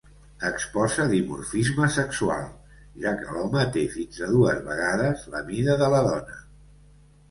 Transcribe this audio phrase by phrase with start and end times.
[0.47, 2.49] Exposa dimorfisme sexual,
[3.05, 6.45] ja que l'home té fins a dues vegades la mida de la dona.